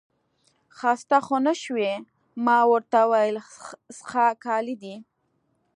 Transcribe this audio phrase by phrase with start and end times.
[0.77, 1.93] خسته خو نه شوې؟
[2.45, 3.37] ما ورته وویل
[3.97, 4.95] څښاک عالي دی.